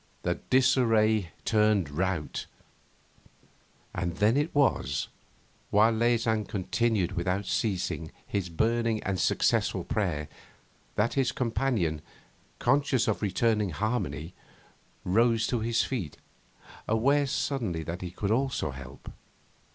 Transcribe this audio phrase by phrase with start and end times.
[0.23, 2.47] The disarray turned rout.
[3.93, 5.09] And then it was,
[5.69, 10.27] while Leysin continued without ceasing his burning and successful prayer,
[10.95, 12.01] that his companion,
[12.57, 14.33] conscious of returning harmony,
[15.05, 16.17] rose to his feet,
[16.87, 19.11] aware suddenly that he could also help.